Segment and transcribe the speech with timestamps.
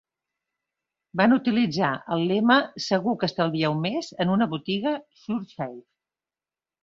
[1.19, 2.55] Van utilitzar el lema
[2.87, 5.81] Segur que estalvieu més en una botiga ShurSave.